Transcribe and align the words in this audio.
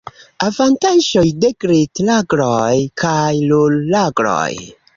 Avantaĝoj 0.45 1.23
de 1.43 1.51
glit-lagroj 1.67 2.81
kaj 3.05 3.21
rul-lagroj. 3.53 4.51